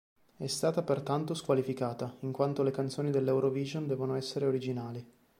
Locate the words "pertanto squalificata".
0.81-2.15